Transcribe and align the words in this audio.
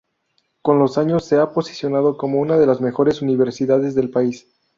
Con 0.63 0.79
los 0.79 0.97
años, 0.97 1.25
se 1.25 1.37
ha 1.37 1.51
posicionado 1.53 2.17
como 2.17 2.39
una 2.39 2.57
de 2.57 2.65
las 2.65 2.81
mejores 2.81 3.21
universidades 3.21 3.93
del 3.93 4.09
país. 4.09 4.47